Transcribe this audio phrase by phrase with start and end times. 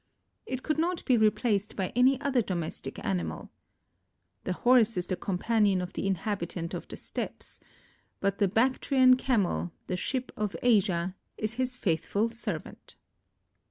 [0.47, 3.51] It could not be replaced by any other domestic animal.
[4.45, 7.59] "The horse is the companion of the inhabitant of the steppes,"
[8.19, 12.95] but the Bactrian Camel, the "Ship of Asia," is his faithful servant.